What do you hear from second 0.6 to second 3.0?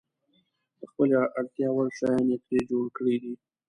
د خپلې اړتیا وړ شیان یې ترې جوړ